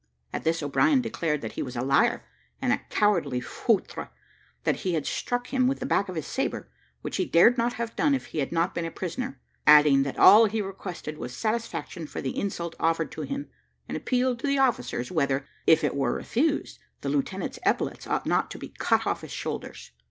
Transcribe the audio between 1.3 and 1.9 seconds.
that he was a